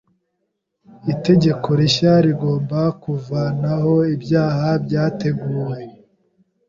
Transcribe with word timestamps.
Itegeko 1.13 1.67
rishya 1.79 2.13
rigomba 2.25 2.79
kuvanaho 3.01 3.93
ibyaha 4.15 4.69
byateguwe. 4.85 5.79